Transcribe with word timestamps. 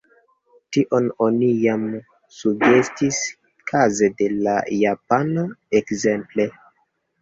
Tion 0.77 1.09
oni 1.25 1.49
jam 1.65 1.83
sugestis 2.39 3.23
kaze 3.75 4.13
de 4.25 4.35
la 4.43 4.59
japana, 4.83 5.49
ekzemple. 5.85 6.55